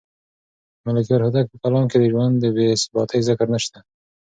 د 0.81 0.81
ملکیار 0.87 1.21
هوتک 1.23 1.45
په 1.51 1.57
کلام 1.63 1.85
کې 1.89 1.97
د 1.99 2.03
ژوند 2.13 2.33
د 2.39 2.45
بې 2.55 2.67
ثباتۍ 2.83 3.19
ذکر 3.29 3.47
نشته. 3.55 3.79